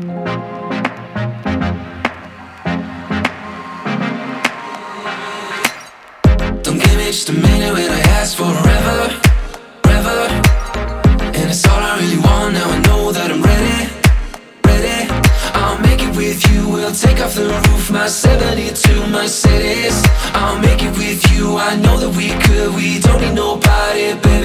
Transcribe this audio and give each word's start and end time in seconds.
Don't 0.00 0.08
give 6.78 6.96
me 6.96 7.04
just 7.12 7.28
a 7.28 7.32
minute 7.34 7.72
when 7.74 7.90
I 7.90 8.00
ask 8.16 8.34
for 8.34 8.44
forever, 8.44 9.20
forever. 9.82 10.18
And 11.36 11.50
it's 11.50 11.66
all 11.66 11.78
I 11.78 11.98
really 12.00 12.16
want. 12.16 12.54
Now 12.54 12.70
I 12.70 12.78
know 12.80 13.12
that 13.12 13.30
I'm 13.30 13.42
ready, 13.42 13.90
ready. 14.64 15.06
I'll 15.52 15.78
make 15.80 16.02
it 16.02 16.16
with 16.16 16.50
you. 16.50 16.66
We'll 16.70 16.92
take 16.92 17.20
off 17.20 17.34
the 17.34 17.50
roof, 17.68 17.90
my 17.90 18.06
72 18.08 19.06
Mercedes. 19.08 20.02
I'll 20.32 20.58
make 20.60 20.82
it 20.82 20.96
with 20.96 21.30
you. 21.32 21.58
I 21.58 21.76
know 21.76 21.98
that 21.98 22.16
we 22.16 22.30
could. 22.44 22.74
We 22.74 23.00
don't 23.00 23.20
need 23.20 23.34
nobody, 23.34 24.14
baby. 24.14 24.39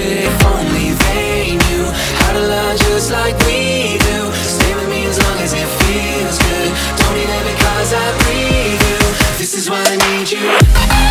you. 10.36 11.05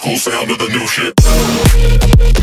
School 0.00 0.16
sound 0.16 0.48
to 0.48 0.56
the 0.56 0.68
new 0.68 0.86
shit. 0.86 2.39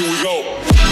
here 0.00 0.10
we 0.10 0.22
go. 0.22 0.89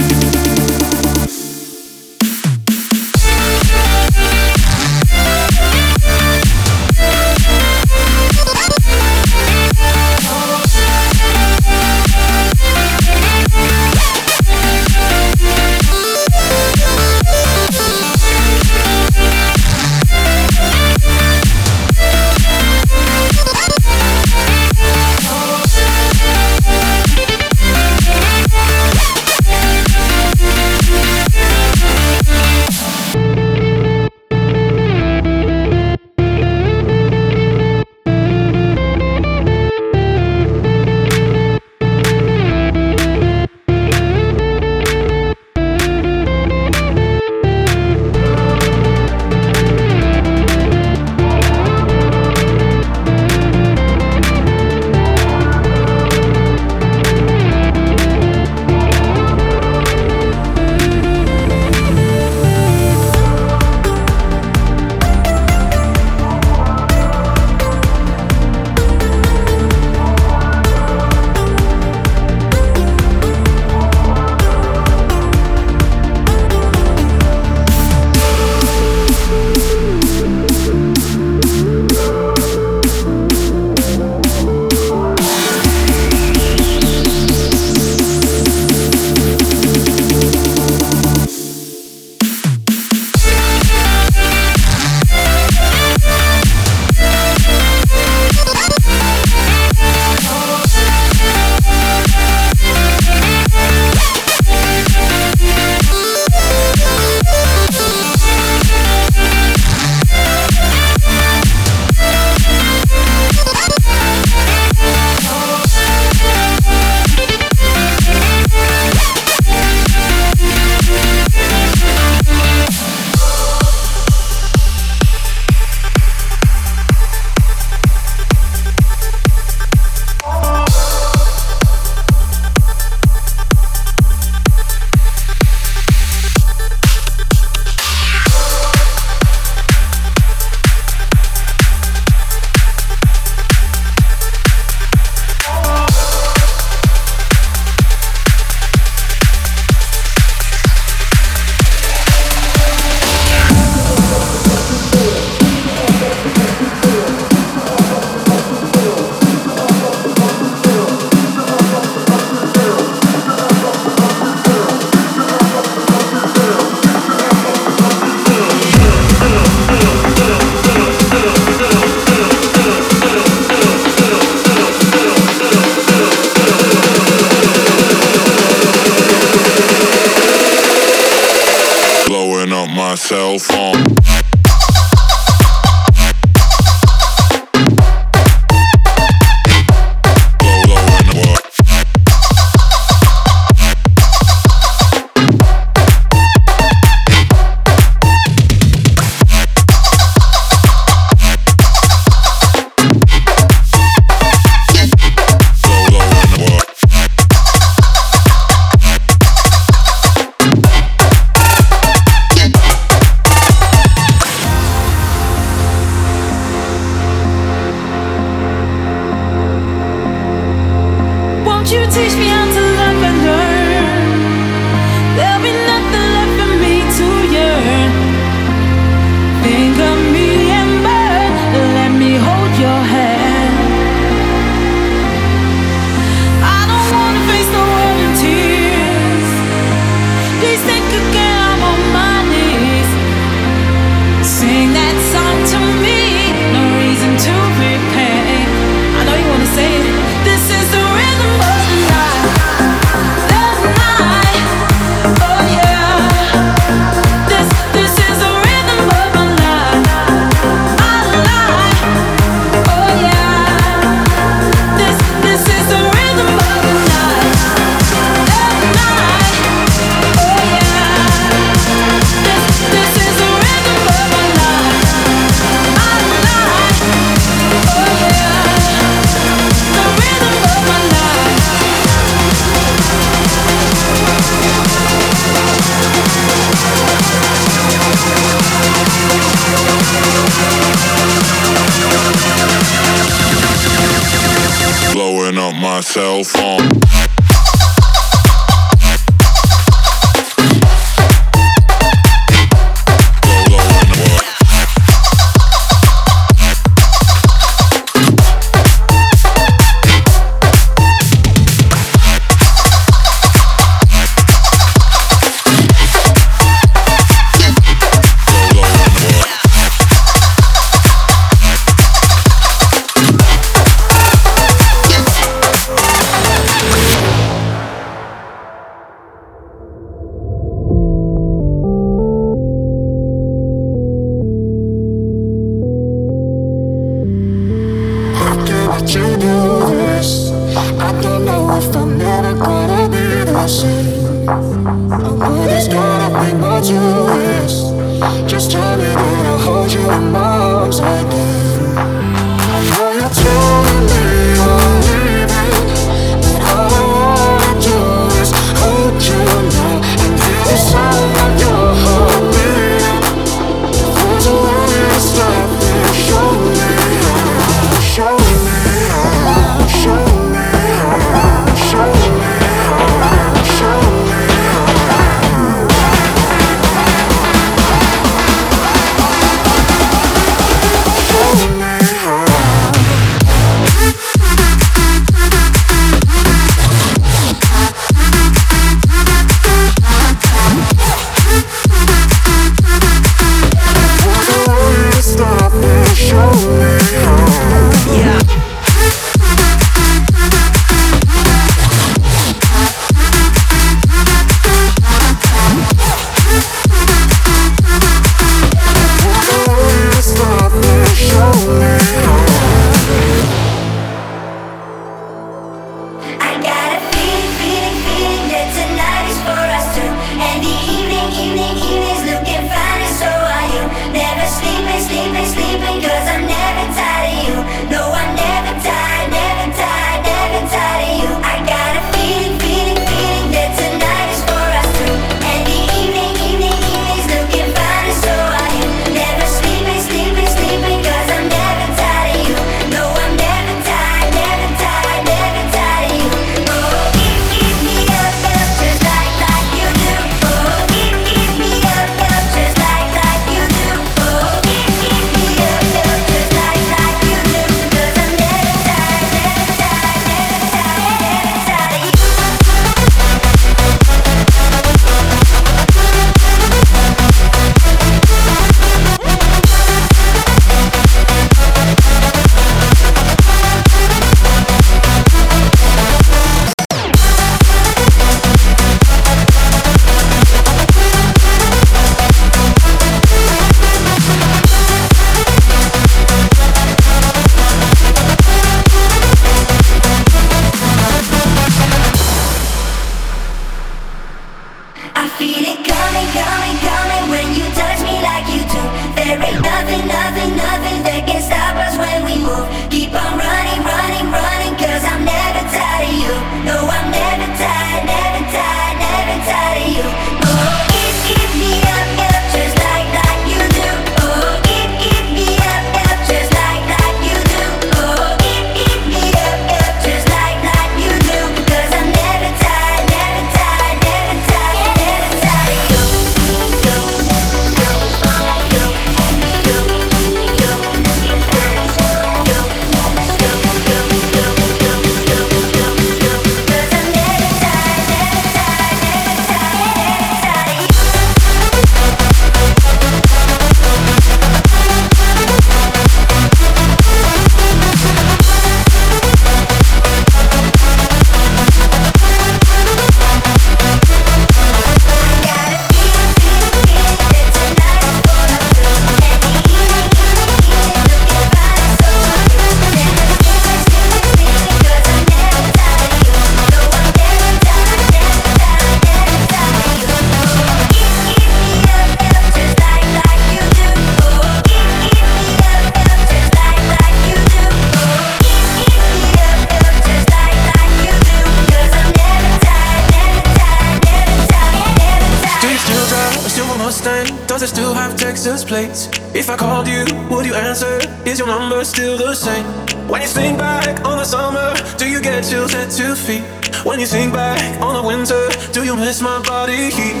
If 588.56 589.28
I 589.28 589.36
called 589.36 589.68
you, 589.68 589.84
would 590.08 590.24
you 590.24 590.34
answer? 590.34 590.80
Is 591.04 591.18
your 591.18 591.28
number 591.28 591.62
still 591.62 591.98
the 591.98 592.14
same? 592.14 592.46
When 592.88 593.02
you 593.02 593.06
think 593.06 593.36
back 593.36 593.84
on 593.84 593.98
the 593.98 594.04
summer, 594.04 594.54
do 594.78 594.88
you 594.88 595.02
get 595.02 595.24
chills 595.24 595.54
at 595.54 595.70
two 595.70 595.94
feet? 595.94 596.22
When 596.64 596.80
you 596.80 596.86
think 596.86 597.12
back 597.12 597.60
on 597.60 597.74
the 597.74 597.86
winter, 597.86 598.30
do 598.52 598.64
you 598.64 598.74
miss 598.74 599.02
my 599.02 599.20
body 599.20 599.68
heat? 599.68 600.00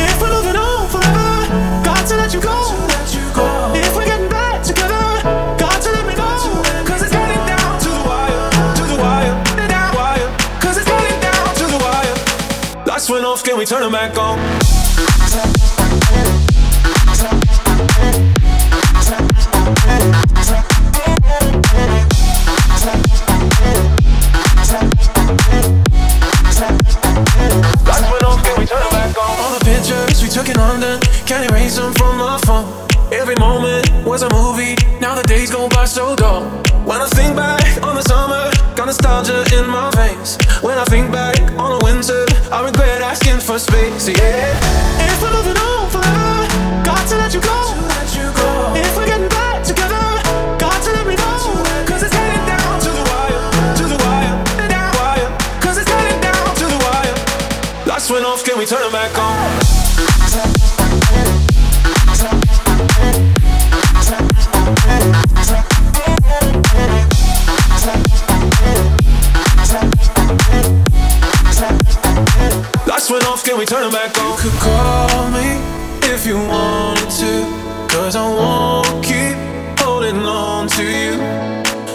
If 0.00 0.18
we're 0.18 0.32
moving 0.32 0.56
on 0.56 0.88
forever, 0.88 1.84
got 1.84 2.08
to 2.08 2.16
let 2.16 2.32
you 2.32 2.40
go. 2.40 2.56
If 3.76 3.94
we're 3.94 4.06
getting 4.06 4.30
back 4.30 4.64
together, 4.64 4.96
got 5.60 5.82
to 5.82 5.92
let 5.92 6.06
me 6.06 6.14
know. 6.14 6.64
Cause 6.88 7.02
it's 7.02 7.12
getting 7.12 7.44
down 7.44 7.78
to 7.80 7.88
the 7.92 8.02
wire, 8.08 8.48
to 8.80 8.84
the 8.88 8.96
wire, 8.96 9.68
down 9.68 9.94
wire. 9.94 10.28
Cause 10.58 10.78
it's 10.78 10.88
getting 10.88 11.20
down 11.20 11.54
to 11.60 11.64
the 11.68 11.80
wire. 11.84 12.86
Lights 12.86 13.10
went 13.10 13.26
off, 13.26 13.44
can 13.44 13.58
we 13.58 13.66
turn 13.66 13.82
them 13.82 13.92
back 13.92 14.16
on? 14.16 14.40
By 35.82 35.86
so 35.86 36.14
dull. 36.14 36.44
When 36.86 37.00
I 37.00 37.08
think 37.08 37.34
back 37.34 37.82
on 37.82 37.96
the 37.96 38.02
summer, 38.02 38.44
got 38.76 38.86
nostalgia 38.86 39.42
in 39.58 39.66
my 39.66 39.90
veins. 39.98 40.38
When 40.62 40.78
I 40.78 40.84
think 40.84 41.10
back 41.10 41.42
on 41.58 41.70
the 41.74 41.80
winter, 41.82 42.22
I 42.54 42.62
regret 42.62 43.02
asking 43.02 43.40
for 43.40 43.58
space. 43.58 44.06
Yeah. 44.06 44.54
If 45.10 45.18
we're 45.20 45.34
moving 45.34 45.58
on 45.58 45.90
forever, 45.90 46.46
got 46.86 47.02
to 47.10 47.16
let 47.18 47.34
you 47.34 47.40
go. 47.40 47.58
If 48.78 48.94
we're 48.96 49.10
getting 49.10 49.28
back 49.28 49.64
together, 49.64 50.06
to 50.86 50.90
let 50.98 51.06
me 51.10 51.16
it's 52.06 52.14
down 52.46 52.74
to 52.86 52.90
the 52.98 53.04
wire, 53.10 53.42
to 53.80 53.84
the 53.92 53.98
wire, 54.06 54.38
down 54.70 54.94
it's 55.82 55.90
down 56.22 56.46
to 56.62 56.66
the 56.74 56.78
wire. 56.86 57.16
Lights 57.90 58.08
went 58.08 58.24
off, 58.24 58.44
can 58.44 58.56
we 58.56 58.66
turn 58.66 58.82
them 58.82 58.92
back 58.92 59.18
on? 59.18 59.61
We 73.62 73.66
turn 73.66 73.92
back 73.92 74.18
on? 74.18 74.26
You 74.26 74.50
could 74.50 74.58
call 74.60 75.30
me 75.30 75.48
if 76.12 76.26
you 76.26 76.34
wanted 76.34 77.10
to. 77.22 77.32
Cause 77.94 78.16
I 78.16 78.26
won't 78.26 79.04
keep 79.04 79.36
holding 79.78 80.16
on 80.16 80.66
to 80.76 80.82
you. 80.82 81.14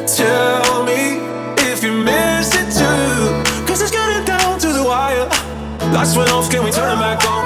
Tell 0.08 0.86
me 0.86 1.20
if 1.70 1.84
you 1.84 1.92
miss 1.92 2.56
it 2.56 2.70
too. 2.72 3.68
Cause 3.68 3.82
it's 3.82 3.92
getting 3.92 4.24
down 4.24 4.58
to 4.60 4.68
the 4.72 4.84
wire. 4.84 5.28
Lights 5.92 6.16
went 6.16 6.32
off, 6.32 6.50
can 6.50 6.64
we 6.64 6.72
turn 6.72 7.00
back 7.00 7.26
on? 7.26 7.37